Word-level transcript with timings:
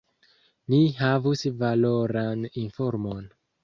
Ni 0.75 0.79
havus 1.03 1.45
valoran 1.61 2.53
informon. 2.67 3.35